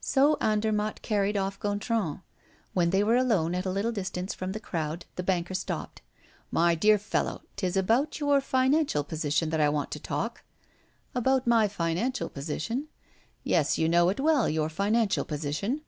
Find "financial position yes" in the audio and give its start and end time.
11.68-13.76